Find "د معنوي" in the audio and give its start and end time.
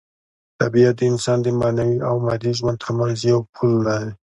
1.41-1.99